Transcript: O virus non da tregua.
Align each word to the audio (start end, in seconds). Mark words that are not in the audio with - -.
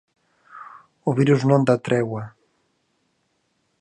O 1.09 1.11
virus 1.19 1.41
non 1.49 1.61
da 1.67 1.81
tregua. 1.87 2.23